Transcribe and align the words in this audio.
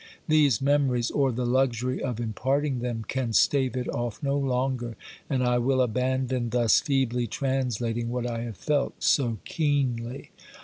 These 0.27 0.63
memories, 0.63 1.11
or 1.11 1.31
the 1.31 1.45
luxury 1.45 2.01
of 2.01 2.19
imparting 2.19 2.79
them, 2.79 3.05
can 3.07 3.33
stave 3.33 3.77
it 3.77 3.87
off 3.87 4.23
no 4.23 4.35
longer, 4.35 4.95
and 5.29 5.43
I 5.43 5.59
will 5.59 5.79
abandon 5.79 6.49
thus 6.49 6.79
feebly 6.79 7.27
translating 7.27 8.09
what 8.09 8.25
I 8.25 8.41
have 8.41 8.57
felt 8.57 8.95
so 9.03 9.37
keenly. 9.45 10.31